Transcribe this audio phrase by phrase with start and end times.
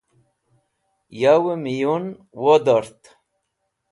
[1.21, 2.05] Yavey Miyun
[2.43, 3.01] Wodort